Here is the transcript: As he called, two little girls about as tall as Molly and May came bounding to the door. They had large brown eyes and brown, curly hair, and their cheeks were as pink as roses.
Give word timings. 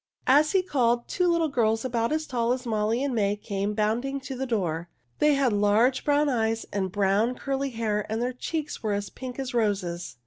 As 0.25 0.53
he 0.53 0.63
called, 0.63 1.07
two 1.07 1.27
little 1.27 1.47
girls 1.47 1.85
about 1.85 2.11
as 2.11 2.25
tall 2.25 2.53
as 2.53 2.65
Molly 2.65 3.03
and 3.03 3.13
May 3.13 3.35
came 3.35 3.75
bounding 3.75 4.19
to 4.21 4.33
the 4.35 4.47
door. 4.47 4.89
They 5.19 5.35
had 5.35 5.53
large 5.53 6.03
brown 6.03 6.27
eyes 6.27 6.65
and 6.73 6.91
brown, 6.91 7.35
curly 7.35 7.69
hair, 7.69 8.09
and 8.11 8.19
their 8.19 8.33
cheeks 8.33 8.81
were 8.81 8.93
as 8.93 9.11
pink 9.11 9.37
as 9.37 9.53
roses. 9.53 10.15